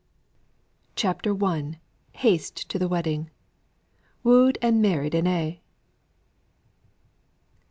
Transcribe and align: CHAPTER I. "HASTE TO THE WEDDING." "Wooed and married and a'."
CHAPTER 0.95 1.35
I. 1.45 1.79
"HASTE 2.13 2.55
TO 2.67 2.79
THE 2.79 2.87
WEDDING." 2.87 3.29
"Wooed 4.23 4.57
and 4.59 4.81
married 4.81 5.13
and 5.13 5.27
a'." 5.27 5.61